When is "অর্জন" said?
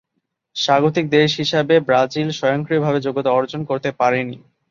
3.31-3.61